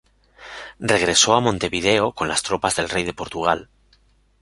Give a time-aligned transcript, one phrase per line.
[0.79, 3.69] Regresó a Montevideo con las tropas del rey de Portugal.